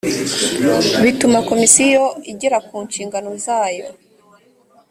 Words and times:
bituma 1.03 1.39
komisiyo 1.49 2.03
igera 2.31 2.57
ku 2.67 2.75
nshingano 2.87 3.29
zayo 3.45 3.87